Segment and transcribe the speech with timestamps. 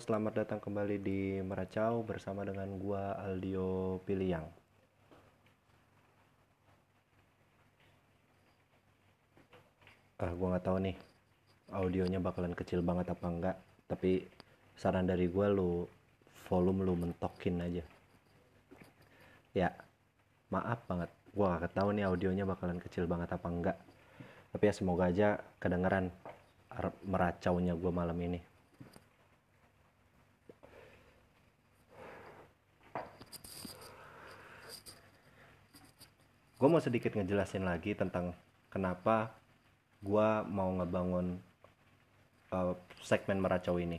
[0.00, 4.46] selamat datang kembali di Meracau bersama dengan gua Aldio Piliang.
[10.22, 10.96] Ah, gua nggak tahu nih
[11.74, 13.56] audionya bakalan kecil banget apa enggak,
[13.90, 14.24] tapi
[14.78, 15.84] saran dari gua lu
[16.48, 17.84] volume lu mentokin aja.
[19.52, 19.68] Ya,
[20.48, 23.76] maaf banget, gua gak tahu nih audionya bakalan kecil banget apa enggak.
[24.52, 26.08] Tapi ya semoga aja kedengeran
[27.04, 28.51] meracaunya gua malam ini.
[36.62, 38.38] Gue mau sedikit ngejelasin lagi tentang
[38.70, 39.34] kenapa
[39.98, 41.42] gue mau ngebangun
[42.54, 43.98] uh, segmen meracau ini.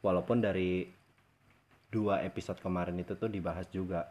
[0.00, 0.88] Walaupun dari
[1.92, 4.08] dua episode kemarin itu tuh dibahas juga.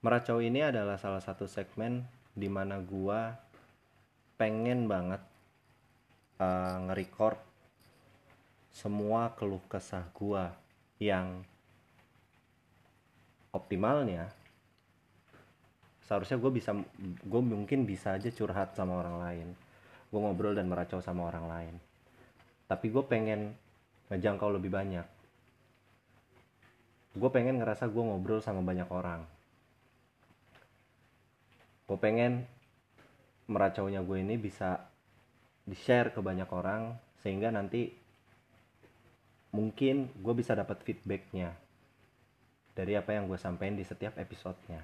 [0.00, 3.20] Meracau ini adalah salah satu segmen di mana gue
[4.40, 5.20] pengen banget
[6.40, 7.36] uh, nge-record
[8.72, 10.44] semua keluh kesah gue
[11.04, 11.49] yang
[13.50, 14.30] optimalnya
[16.10, 16.74] seharusnya gue bisa
[17.22, 19.48] gue mungkin bisa aja curhat sama orang lain.
[20.10, 21.74] Gue ngobrol dan meracau sama orang lain.
[22.66, 23.54] Tapi gue pengen
[24.10, 25.06] ngejangkau lebih banyak.
[27.14, 29.22] Gue pengen ngerasa gue ngobrol sama banyak orang.
[31.86, 32.42] Gue pengen
[33.46, 34.82] meracaunya gue ini bisa
[35.62, 37.86] di share ke banyak orang sehingga nanti
[39.54, 41.69] mungkin gue bisa dapat feedbacknya
[42.74, 44.82] dari apa yang gue sampaikan di setiap episodenya.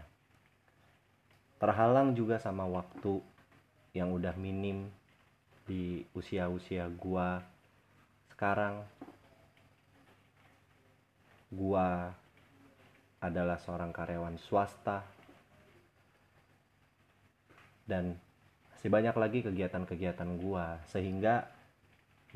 [1.57, 3.23] Terhalang juga sama waktu
[3.97, 4.93] yang udah minim
[5.65, 7.29] di usia-usia gue
[8.37, 8.85] sekarang
[11.49, 11.89] gue
[13.25, 15.01] adalah seorang karyawan swasta.
[17.87, 18.19] Dan
[18.87, 21.49] masih banyak lagi kegiatan-kegiatan gue sehingga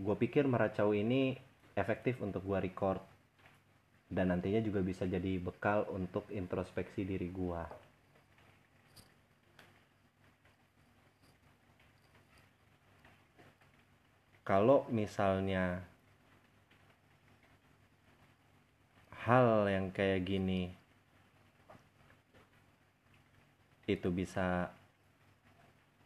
[0.01, 1.37] gue pikir meracau ini
[1.77, 2.99] efektif untuk gue record
[4.11, 7.63] dan nantinya juga bisa jadi bekal untuk introspeksi diri gua.
[14.43, 15.79] Kalau misalnya
[19.15, 20.75] hal yang kayak gini
[23.87, 24.75] itu bisa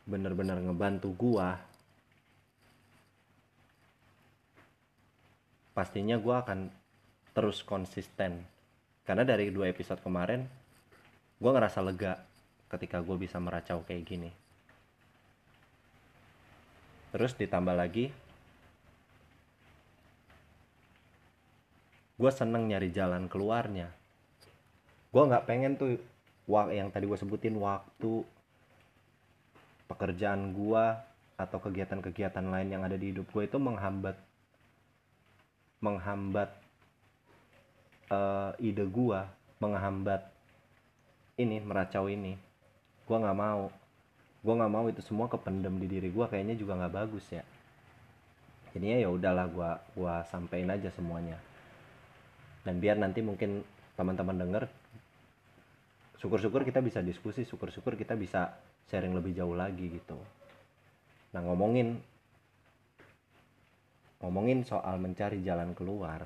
[0.04, 1.56] bener-bener ngebantu gua
[5.72, 6.83] pastinya gua akan
[7.34, 8.46] terus konsisten.
[9.04, 10.46] Karena dari dua episode kemarin
[11.36, 12.22] gue ngerasa lega
[12.72, 14.30] ketika gue bisa meracau kayak gini.
[17.12, 18.08] Terus ditambah lagi
[22.14, 23.90] gue seneng nyari jalan keluarnya.
[25.10, 25.98] Gue nggak pengen tuh
[26.70, 28.24] yang tadi gue sebutin waktu
[29.90, 30.84] pekerjaan gue
[31.34, 34.14] atau kegiatan-kegiatan lain yang ada di hidup gue itu menghambat
[35.82, 36.63] menghambat
[38.10, 40.26] uh, ide gua menghambat
[41.40, 42.36] ini meracau ini.
[43.04, 43.70] Gua nggak mau.
[44.44, 47.44] Gua nggak mau itu semua kependem di diri gua kayaknya juga nggak bagus ya.
[48.74, 51.38] Jadinya ya udahlah gua gua sampein aja semuanya.
[52.64, 54.64] Dan biar nanti mungkin teman-teman denger
[56.18, 58.56] syukur-syukur kita bisa diskusi syukur-syukur kita bisa
[58.88, 60.16] sharing lebih jauh lagi gitu.
[61.36, 62.00] Nah ngomongin
[64.24, 66.24] ngomongin soal mencari jalan keluar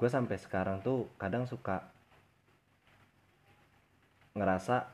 [0.00, 1.84] gue sampai sekarang tuh kadang suka
[4.32, 4.88] ngerasa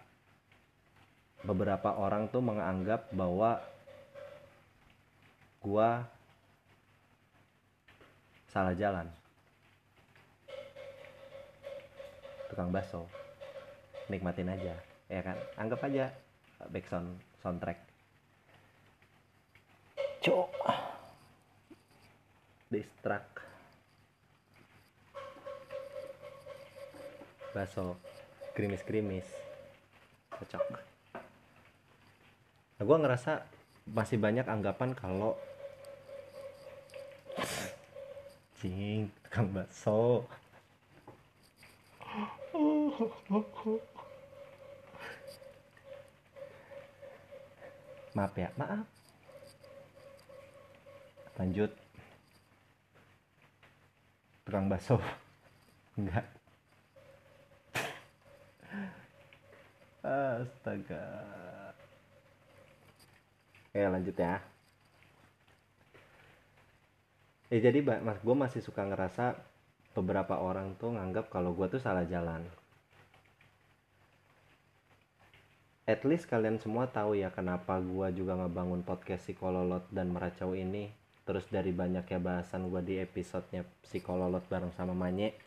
[1.46, 3.62] beberapa orang tuh menganggap bahwa
[5.62, 5.90] gue
[8.50, 9.06] salah jalan.
[12.50, 13.06] Tukang baso
[14.10, 14.74] nikmatin aja
[15.06, 15.38] ya kan?
[15.54, 16.10] Anggap aja
[16.66, 17.14] backsound
[17.46, 17.78] soundtrack.
[20.18, 20.50] Cok
[22.74, 23.45] distract
[27.56, 27.96] bakso
[28.52, 29.24] gerimis-gerimis.
[30.28, 30.76] Cocok.
[32.76, 33.48] Nah gue ngerasa
[33.88, 35.32] masih banyak anggapan kalau
[38.60, 40.28] cing tukang bakso.
[48.12, 48.84] Maaf ya maaf.
[51.40, 51.72] Lanjut.
[54.44, 55.00] Tukang bakso.
[55.96, 56.35] Enggak
[60.06, 61.06] astaga.
[63.70, 64.40] Oke lanjut ya.
[67.50, 69.38] Eh jadi mas gue masih suka ngerasa
[69.94, 72.42] beberapa orang tuh nganggap kalau gue tuh salah jalan.
[75.86, 80.90] At least kalian semua tahu ya kenapa gua juga ngebangun podcast psikololot dan meracau ini.
[81.22, 85.38] Terus dari banyaknya bahasan gua di episodenya psikololot bareng sama Manye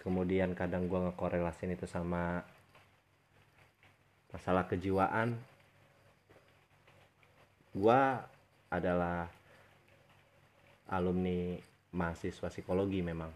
[0.00, 2.44] kemudian kadang gua ngekorelasin itu sama
[4.32, 5.36] masalah kejiwaan.
[7.72, 8.20] Gua
[8.68, 9.28] adalah
[10.88, 11.56] alumni
[11.92, 13.32] mahasiswa psikologi memang.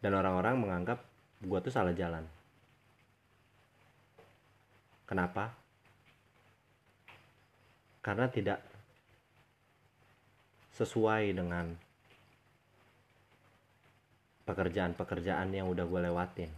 [0.00, 0.98] Dan orang-orang menganggap
[1.44, 2.24] gue tuh salah jalan.
[5.04, 5.52] Kenapa?
[8.00, 8.64] Karena tidak
[10.72, 11.76] sesuai dengan
[14.50, 16.50] pekerjaan-pekerjaan yang udah gue lewatin.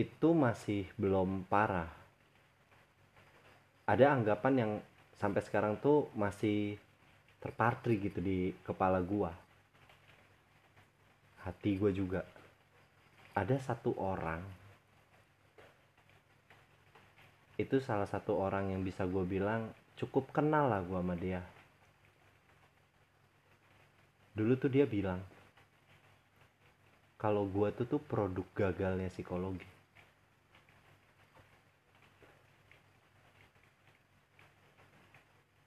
[0.00, 1.92] Itu masih belum parah.
[3.84, 4.72] Ada anggapan yang
[5.20, 6.80] sampai sekarang tuh masih
[7.42, 9.34] terpatri gitu di kepala gua.
[11.42, 12.22] Hati gua juga.
[13.34, 14.42] Ada satu orang
[17.58, 21.42] itu salah satu orang yang bisa gue bilang cukup kenal lah gua sama dia
[24.38, 25.18] dulu tuh dia bilang
[27.18, 29.66] kalau gua tuh tuh produk gagalnya psikologi.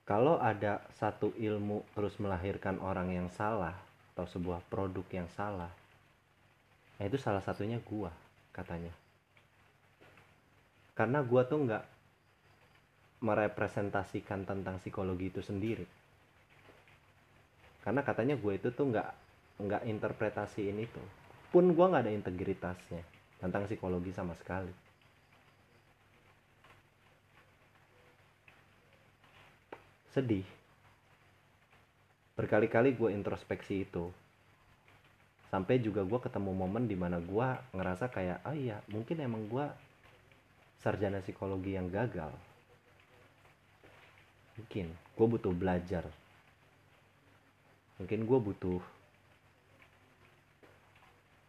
[0.08, 3.76] Kalau ada satu ilmu terus melahirkan orang yang salah
[4.12, 5.72] atau sebuah produk yang salah
[7.00, 8.08] nah itu salah satunya gua
[8.56, 8.92] katanya.
[10.96, 11.84] Karena gua tuh nggak
[13.22, 16.01] merepresentasikan tentang psikologi itu sendiri
[17.82, 19.10] karena katanya gue itu tuh nggak
[19.62, 21.02] nggak interpretasiin itu
[21.52, 23.04] pun gua nggak ada integritasnya
[23.36, 24.72] tentang psikologi sama sekali.
[30.16, 30.48] Sedih.
[32.32, 34.08] Berkali-kali gue introspeksi itu.
[35.52, 39.66] Sampai juga gue ketemu momen di mana gue ngerasa kayak oh iya mungkin emang gue
[40.80, 42.32] sarjana psikologi yang gagal.
[44.56, 44.88] Mungkin.
[45.12, 46.08] Gue butuh belajar
[48.02, 48.82] mungkin gue butuh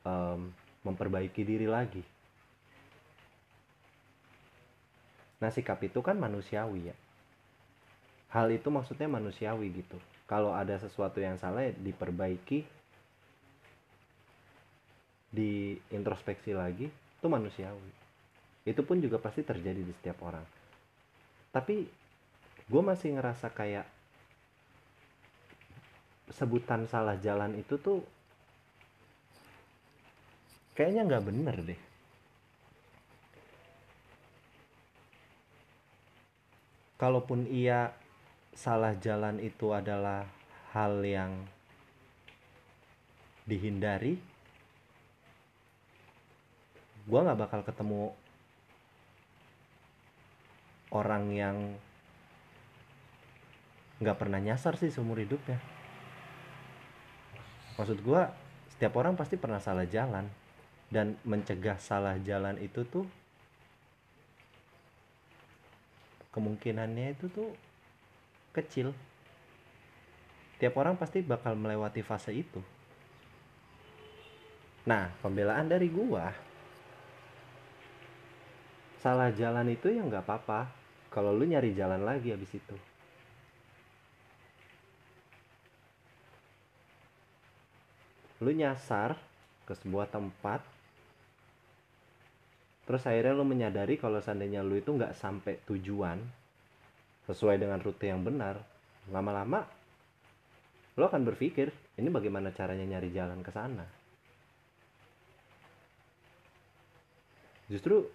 [0.05, 0.53] um,
[0.85, 2.05] memperbaiki diri lagi.
[5.41, 6.95] Nah sikap itu kan manusiawi ya.
[8.29, 9.97] Hal itu maksudnya manusiawi gitu.
[10.29, 12.61] Kalau ada sesuatu yang salah ya diperbaiki
[15.33, 17.91] di introspeksi lagi itu manusiawi.
[18.63, 20.45] Itu pun juga pasti terjadi di setiap orang.
[21.49, 21.89] Tapi
[22.69, 23.89] gue masih ngerasa kayak
[26.33, 28.01] sebutan salah jalan itu tuh
[30.73, 31.81] kayaknya nggak bener deh.
[36.97, 37.91] Kalaupun iya
[38.53, 40.23] salah jalan itu adalah
[40.71, 41.45] hal yang
[43.43, 44.15] dihindari
[47.03, 48.15] gue nggak bakal ketemu
[50.95, 51.57] orang yang
[53.99, 55.59] nggak pernah nyasar sih seumur hidupnya
[57.79, 58.21] maksud gue
[58.73, 60.27] setiap orang pasti pernah salah jalan.
[60.93, 63.07] Dan mencegah salah jalan itu tuh
[66.29, 67.49] kemungkinannya itu tuh
[68.53, 68.93] kecil.
[70.61, 72.61] Tiap orang pasti bakal melewati fase itu.
[74.85, 76.29] Nah pembelaan dari gua
[79.01, 80.69] salah jalan itu ya nggak apa-apa.
[81.09, 82.77] Kalau lu nyari jalan lagi habis itu
[88.43, 89.15] lu nyasar
[89.63, 90.59] ke sebuah tempat
[92.83, 96.19] terus akhirnya lu menyadari kalau seandainya lu itu nggak sampai tujuan
[97.23, 98.59] sesuai dengan rute yang benar
[99.07, 99.63] lama-lama
[100.99, 103.85] lo akan berpikir ini bagaimana caranya nyari jalan ke sana?
[107.69, 108.09] Justru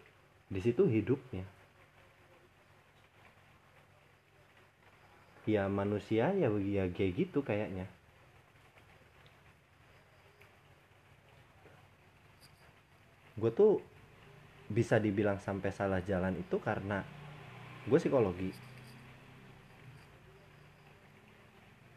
[0.50, 1.47] di situ hidupnya.
[5.49, 7.88] Ya manusia ya ya kayak gitu kayaknya
[13.38, 13.78] gue tuh
[14.68, 17.07] bisa dibilang sampai salah jalan itu karena
[17.87, 18.50] gue psikologi.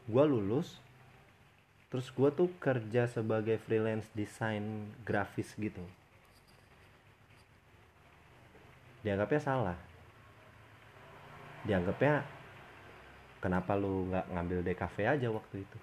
[0.06, 0.78] Gue lulus
[1.92, 5.84] terus gue tuh kerja sebagai freelance desain grafis gitu.
[9.04, 9.78] Dianggapnya salah.
[11.68, 12.24] Dianggapnya
[13.42, 15.78] kenapa lu nggak ngambil DKV aja waktu itu?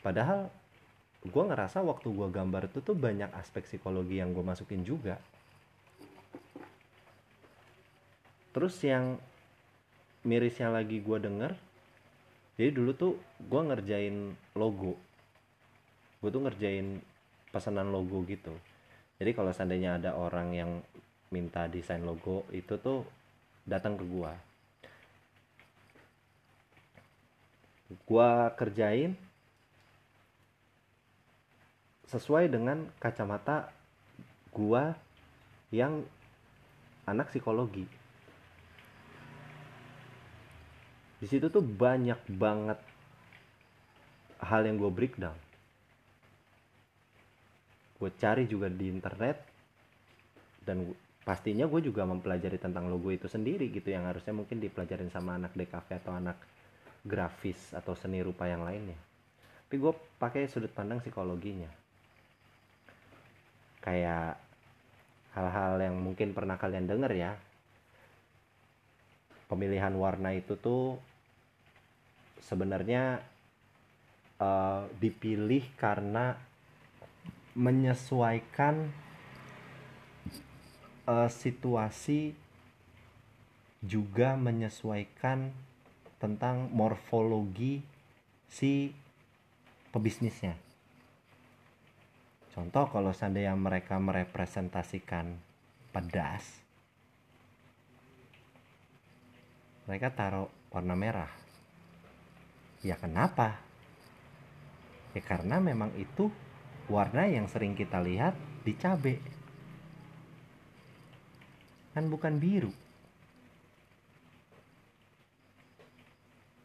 [0.00, 0.48] Padahal
[1.26, 5.18] gue ngerasa waktu gue gambar itu tuh banyak aspek psikologi yang gue masukin juga.
[8.54, 9.18] Terus yang
[10.26, 11.52] mirisnya lagi gue denger
[12.58, 14.98] jadi dulu tuh gue ngerjain logo.
[16.18, 16.98] Gue tuh ngerjain
[17.54, 18.50] pesanan logo gitu.
[19.22, 20.70] Jadi kalau seandainya ada orang yang
[21.30, 23.04] minta desain logo itu tuh
[23.68, 24.32] datang ke gue
[27.88, 29.16] gue kerjain
[32.08, 33.68] sesuai dengan kacamata
[34.52, 34.96] gua
[35.68, 36.00] yang
[37.04, 37.84] anak psikologi.
[41.18, 42.78] Di situ tuh banyak banget
[44.38, 45.34] hal yang gue breakdown.
[47.98, 49.42] Gue cari juga di internet
[50.62, 50.94] dan
[51.26, 55.58] pastinya gue juga mempelajari tentang logo itu sendiri gitu yang harusnya mungkin dipelajarin sama anak
[55.58, 56.38] DKV atau anak
[57.02, 58.96] grafis atau seni rupa yang lainnya.
[59.66, 61.87] Tapi gue pakai sudut pandang psikologinya
[63.82, 64.38] kayak
[65.34, 67.32] hal-hal yang mungkin pernah kalian denger ya.
[69.48, 71.00] Pemilihan warna itu tuh
[72.42, 73.22] sebenarnya
[74.42, 76.36] uh, dipilih karena
[77.56, 78.92] menyesuaikan
[81.08, 82.36] uh, situasi
[83.80, 85.54] juga menyesuaikan
[86.18, 87.80] tentang morfologi
[88.50, 88.90] si
[89.94, 90.67] pebisnisnya
[92.58, 95.30] Contoh kalau seandainya mereka merepresentasikan
[95.94, 96.42] pedas,
[99.86, 101.30] mereka taruh warna merah.
[102.82, 103.62] Ya kenapa?
[105.14, 106.34] Ya karena memang itu
[106.90, 108.34] warna yang sering kita lihat
[108.66, 109.22] di cabe.
[111.94, 112.74] Kan bukan biru.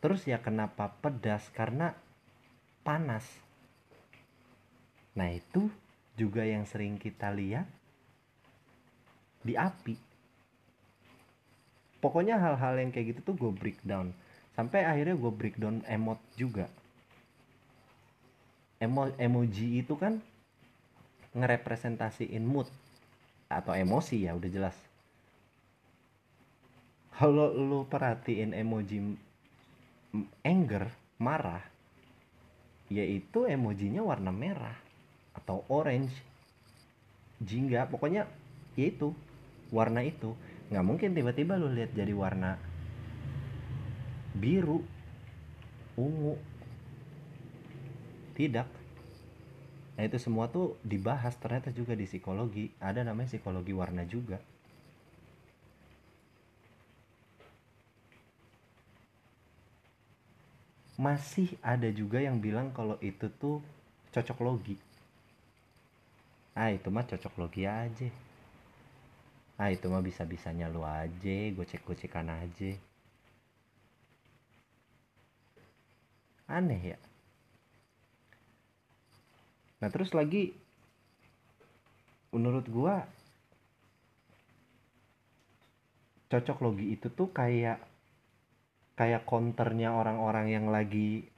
[0.02, 1.54] Terus ya kenapa pedas?
[1.54, 1.94] Karena
[2.82, 3.30] panas.
[5.14, 5.83] Nah itu
[6.14, 7.66] juga yang sering kita lihat
[9.42, 9.98] di api.
[12.00, 14.12] Pokoknya hal-hal yang kayak gitu tuh gue breakdown
[14.54, 16.70] sampai akhirnya gue breakdown emot juga.
[18.78, 20.20] Emo emoji itu kan
[21.34, 22.68] ngerepresentasiin mood
[23.48, 24.76] atau emosi ya udah jelas.
[27.14, 29.00] Kalau lu perhatiin emoji
[30.44, 31.64] anger marah
[32.92, 34.83] yaitu emojinya warna merah
[35.34, 36.14] atau orange
[37.44, 38.30] jingga pokoknya
[38.78, 39.12] ya itu
[39.74, 40.38] warna itu.
[40.70, 42.58] Nggak mungkin tiba-tiba lu lihat jadi warna
[44.34, 44.82] biru
[45.98, 46.38] ungu.
[48.34, 48.68] Tidak.
[49.94, 52.74] Nah itu semua tuh dibahas ternyata juga di psikologi.
[52.82, 54.42] Ada namanya psikologi warna juga.
[60.98, 63.62] Masih ada juga yang bilang kalau itu tuh
[64.14, 64.78] cocok logi
[66.54, 68.10] ah itu mah cocok logi aja.
[69.58, 72.74] Ah itu mah bisa bisanya lu aja gue cek gocekan aja.
[76.50, 77.00] Aneh ya.
[79.82, 80.56] Nah terus lagi
[82.34, 83.06] menurut gua
[86.34, 87.78] cocok logi itu tuh kayak
[88.98, 91.30] kayak counternya orang-orang yang lagi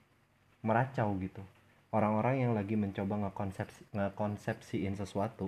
[0.64, 1.44] meracau gitu
[1.96, 5.48] orang-orang yang lagi mencoba ngekonsepsi ngekonsepsiin sesuatu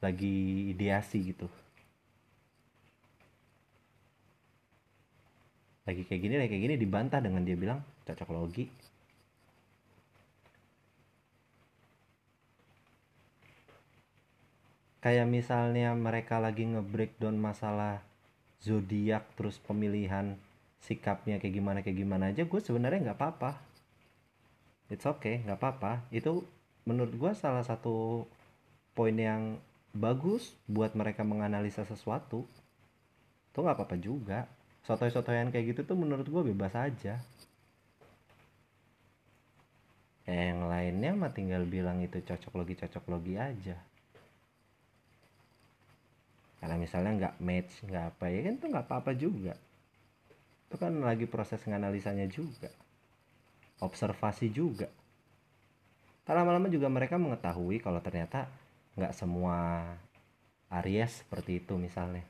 [0.00, 1.44] lagi ideasi gitu.
[5.84, 8.64] Lagi kayak gini lagi kayak gini dibantah dengan dia bilang cocok logi.
[14.98, 18.02] Kayak misalnya mereka lagi nge-breakdown masalah
[18.58, 20.34] zodiak terus pemilihan
[20.82, 23.67] sikapnya kayak gimana kayak gimana aja gue sebenarnya nggak apa-apa
[24.88, 26.04] it's okay nggak apa-apa.
[26.12, 26.44] Itu
[26.88, 28.24] menurut gue salah satu
[28.96, 29.60] poin yang
[29.92, 32.44] bagus buat mereka menganalisa sesuatu
[33.52, 34.48] tuh nggak apa-apa juga.
[34.84, 37.20] Sotoy-sotoyan kayak gitu tuh menurut gue bebas aja.
[40.28, 43.76] Yang lainnya mah tinggal bilang itu cocok logi cocok logi aja.
[46.58, 49.54] Karena misalnya nggak match nggak apa ya kan tuh nggak apa-apa juga.
[50.68, 52.72] Itu kan lagi proses nganalisanya juga
[53.78, 54.90] observasi juga.
[56.26, 58.50] Tak lama-lama juga mereka mengetahui kalau ternyata
[58.98, 59.80] nggak semua
[60.68, 62.20] Aries seperti itu misalnya.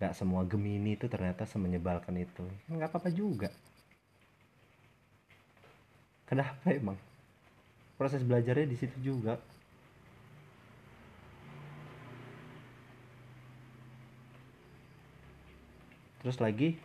[0.00, 2.40] Nggak semua Gemini itu ternyata semenyebalkan itu.
[2.72, 3.52] Nggak apa-apa juga.
[6.24, 6.96] Kenapa emang?
[8.00, 9.36] Proses belajarnya di situ juga.
[16.24, 16.76] Terus lagi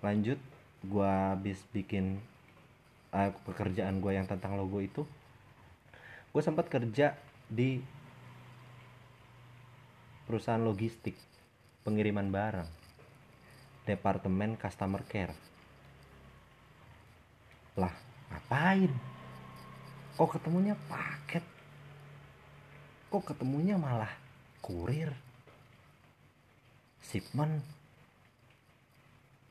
[0.00, 0.40] lanjut
[0.86, 2.22] gua habis bikin
[3.18, 5.02] uh, pekerjaan gue yang tentang logo itu
[6.30, 7.18] gue sempat kerja
[7.50, 7.82] di
[10.28, 11.18] perusahaan logistik
[11.82, 12.68] pengiriman barang
[13.88, 15.32] departemen customer care.
[17.80, 17.94] Lah
[18.28, 18.92] ngapain?
[20.20, 21.40] Kok ketemunya paket?
[23.08, 24.12] Kok ketemunya malah
[24.60, 25.08] kurir?
[27.00, 27.64] Shipment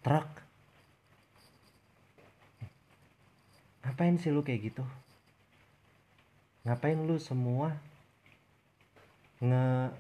[0.06, 0.30] truk
[3.88, 4.84] ngapain sih lu kayak gitu?
[6.68, 7.72] Ngapain lu semua
[9.40, 9.96] nge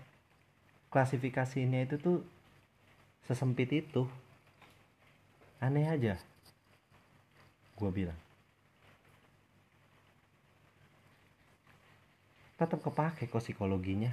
[0.91, 2.19] klasifikasinya itu tuh
[3.23, 4.03] sesempit itu?
[5.63, 6.19] Aneh aja.
[7.79, 8.19] Gue bilang.
[12.59, 14.11] Tetap kepake kok psikologinya.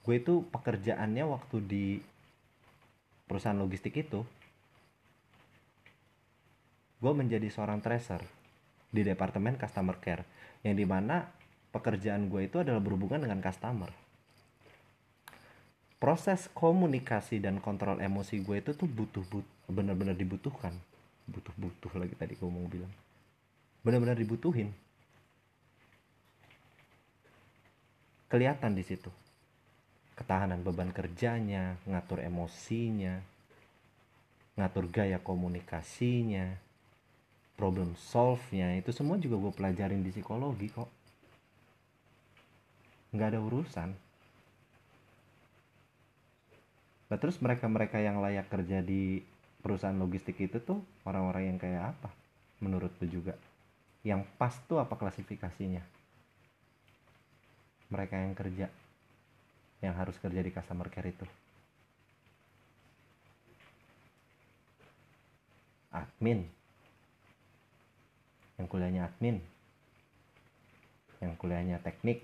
[0.00, 1.84] Gue itu pekerjaannya waktu di
[3.28, 4.24] perusahaan logistik itu
[7.00, 8.20] gue menjadi seorang tracer
[8.92, 10.24] di departemen customer care
[10.60, 11.24] yang di mana
[11.72, 13.88] pekerjaan gue itu adalah berhubungan dengan customer.
[16.00, 20.72] Proses komunikasi dan kontrol emosi gue itu tuh butuh but benar-benar dibutuhkan.
[21.28, 22.90] Butuh butuh lagi tadi gue mau bilang.
[23.84, 24.72] Benar-benar dibutuhin.
[28.32, 29.12] Kelihatan di situ.
[30.16, 33.20] Ketahanan beban kerjanya ngatur emosinya
[34.60, 36.52] ngatur gaya komunikasinya
[37.60, 40.88] problem solve-nya itu semua juga gue pelajarin di psikologi kok.
[43.12, 43.92] Nggak ada urusan.
[47.12, 49.20] Nah terus mereka-mereka yang layak kerja di
[49.60, 52.08] perusahaan logistik itu tuh orang-orang yang kayak apa
[52.64, 53.36] menurut lu juga?
[54.08, 55.84] Yang pas tuh apa klasifikasinya?
[57.92, 58.72] Mereka yang kerja
[59.84, 61.28] yang harus kerja di customer care itu.
[65.92, 66.59] Admin
[68.60, 69.40] yang kuliahnya admin.
[71.24, 72.20] Yang kuliahnya teknik.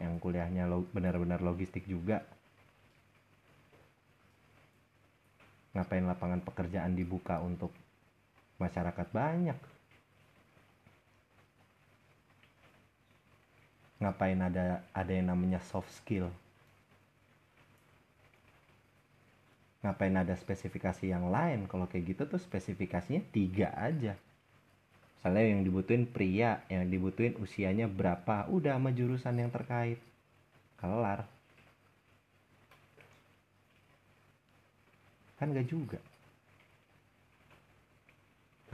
[0.00, 2.24] Yang kuliahnya benar-benar logistik juga.
[5.76, 7.68] Ngapain lapangan pekerjaan dibuka untuk
[8.56, 9.56] masyarakat banyak?
[14.00, 16.32] Ngapain ada ada yang namanya soft skill?
[19.84, 21.68] Ngapain ada spesifikasi yang lain?
[21.68, 24.16] Kalau kayak gitu tuh spesifikasinya tiga aja
[25.22, 30.02] misalnya yang dibutuhin pria yang dibutuhin usianya berapa udah sama jurusan yang terkait.
[30.82, 31.22] Kelar.
[35.38, 36.02] Kan gak juga.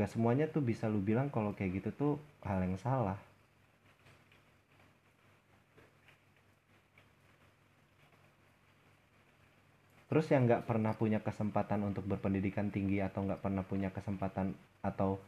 [0.01, 3.21] Gak semuanya tuh bisa lu bilang kalau kayak gitu tuh hal yang salah.
[10.09, 15.21] Terus yang nggak pernah punya kesempatan untuk berpendidikan tinggi atau nggak pernah punya kesempatan atau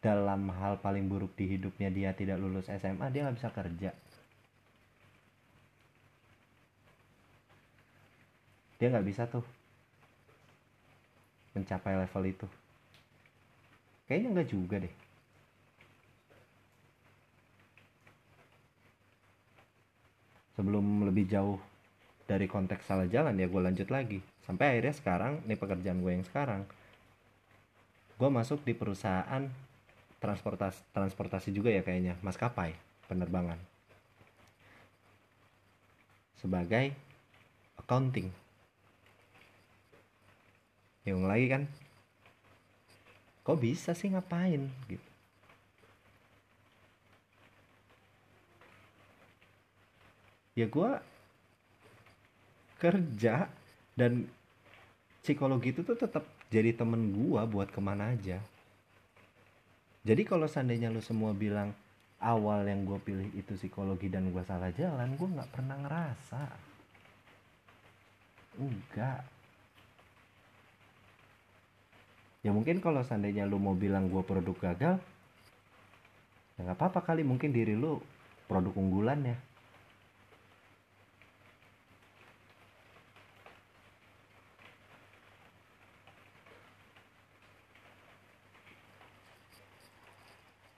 [0.00, 3.90] dalam hal paling buruk di hidupnya dia tidak lulus SMA dia nggak bisa kerja.
[8.76, 9.44] Dia nggak bisa tuh
[11.56, 12.46] mencapai level itu.
[14.04, 14.94] Kayaknya nggak juga deh.
[20.56, 21.60] Sebelum lebih jauh
[22.26, 26.26] dari konteks salah jalan ya gue lanjut lagi sampai akhirnya sekarang nih pekerjaan gue yang
[26.26, 26.66] sekarang
[28.18, 29.46] gue masuk di perusahaan
[30.26, 32.74] transportasi transportasi juga ya kayaknya maskapai
[33.06, 33.54] penerbangan.
[36.42, 36.90] Sebagai
[37.78, 38.34] accounting.
[41.06, 41.62] Yang lagi kan?
[43.46, 45.08] Kok bisa sih ngapain gitu?
[50.58, 50.90] Ya gue
[52.82, 53.46] kerja
[53.94, 54.26] dan
[55.22, 58.38] psikologi itu tuh tetap jadi temen gua buat ke mana aja
[60.06, 61.74] jadi kalau seandainya lu semua bilang
[62.22, 66.42] awal yang gue pilih itu psikologi dan gue salah jalan gue nggak pernah ngerasa.
[68.62, 69.26] Enggak.
[72.46, 75.02] Ya mungkin kalau seandainya lu mau bilang gue produk gagal
[76.56, 78.00] ya nggak apa-apa kali mungkin diri lu
[78.48, 79.36] produk unggulan ya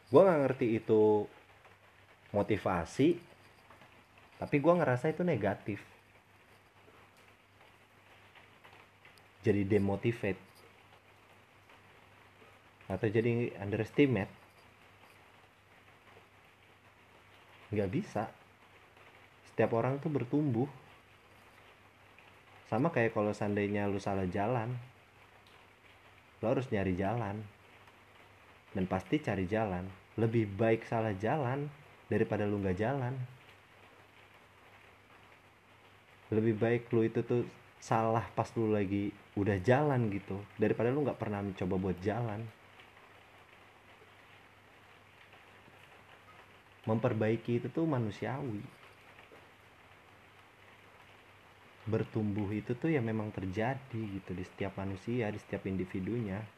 [0.09, 1.29] gue nggak ngerti itu
[2.33, 3.29] motivasi
[4.39, 5.83] tapi gue ngerasa itu negatif.
[9.43, 10.43] Jadi demotivate.
[12.87, 14.31] Atau jadi underestimate.
[17.75, 18.31] Nggak bisa.
[19.51, 20.71] Setiap orang tuh bertumbuh.
[22.71, 24.71] Sama kayak kalau seandainya lu salah jalan
[26.39, 27.43] lo harus nyari jalan
[28.73, 29.85] dan pasti cari jalan.
[30.19, 31.71] Lebih baik salah jalan
[32.11, 33.15] daripada lu nggak jalan.
[36.29, 37.47] Lebih baik lu itu tuh
[37.79, 42.43] salah pas lu lagi udah jalan gitu daripada lu nggak pernah mencoba buat jalan.
[46.85, 48.65] Memperbaiki itu tuh manusiawi.
[51.89, 56.58] Bertumbuh itu tuh ya memang terjadi gitu di setiap manusia di setiap individunya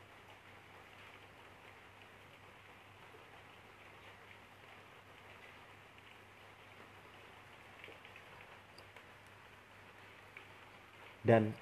[11.30, 11.54] dan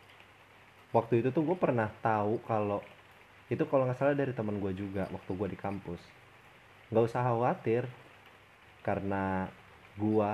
[0.96, 2.80] waktu itu tuh gue pernah tahu kalau
[3.52, 6.00] itu kalau nggak salah dari teman gue juga waktu gue di kampus.
[6.88, 7.84] Nggak usah khawatir
[8.80, 9.52] karena
[10.00, 10.30] gue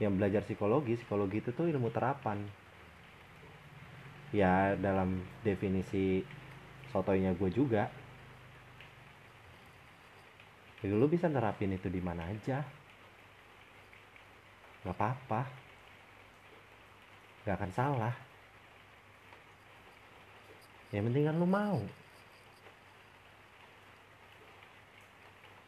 [0.00, 2.40] yang belajar psikologi psikologi itu tuh ilmu terapan.
[4.32, 6.24] Ya dalam definisi
[6.96, 7.92] sotoynya gue juga.
[10.80, 12.64] Jadi lu bisa nerapin itu di mana aja.
[14.80, 15.61] Nggak apa-apa
[17.42, 18.14] nggak akan salah.
[20.92, 21.80] Yang penting kan lu mau.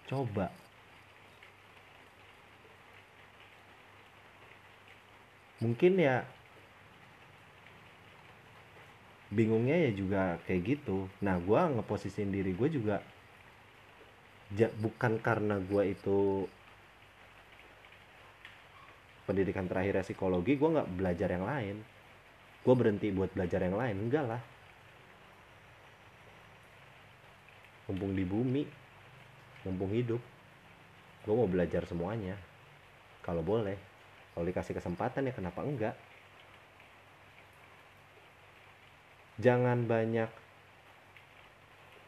[0.04, 0.52] Coba.
[5.64, 6.28] Mungkin ya
[9.32, 11.08] bingungnya ya juga kayak gitu.
[11.24, 13.00] Nah gue ngeposisiin diri gue juga
[14.54, 16.46] bukan karena gue itu
[19.24, 21.76] pendidikan terakhir psikologi gue nggak belajar yang lain.
[22.64, 24.42] Gue berhenti buat belajar yang lain enggak lah.
[27.88, 28.64] Mumpung di bumi
[29.64, 30.20] mumpung hidup
[31.24, 32.36] gue mau belajar semuanya.
[33.24, 33.76] Kalau boleh
[34.36, 35.96] kalau dikasih kesempatan ya kenapa enggak?
[39.40, 40.30] Jangan banyak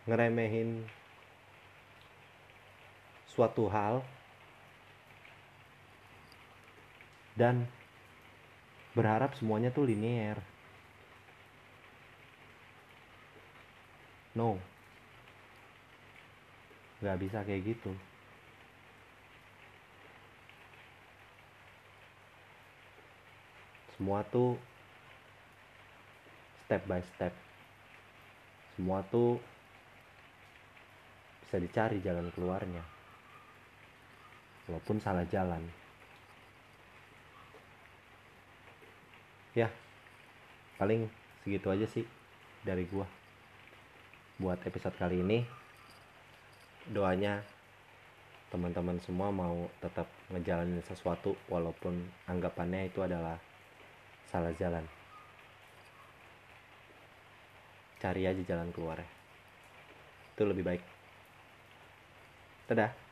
[0.07, 0.87] ngeremehin
[3.27, 4.01] suatu hal
[7.37, 7.69] dan
[8.97, 10.41] berharap semuanya tuh linear.
[14.33, 14.57] No,
[17.05, 17.93] nggak bisa kayak gitu.
[23.97, 24.61] Semua tuh
[26.69, 27.33] step by step.
[28.77, 29.41] Semua tuh
[31.41, 32.85] bisa dicari jalan keluarnya.
[34.69, 35.86] Walaupun salah jalan.
[39.57, 39.73] Ya.
[40.77, 41.09] Paling
[41.41, 42.05] segitu aja sih
[42.61, 43.09] dari gua
[44.37, 45.41] buat episode kali ini.
[46.93, 47.41] Doanya
[48.53, 53.41] teman-teman semua mau tetap ngejalanin sesuatu walaupun anggapannya itu adalah
[54.29, 54.85] salah jalan.
[57.97, 59.01] Cari aja jalan keluar
[60.37, 60.85] itu lebih baik.
[62.69, 63.06] Dadah